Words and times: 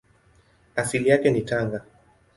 Asili 0.75 1.09
yake 1.09 1.29
ni 1.31 1.41
Tanga. 1.41 1.85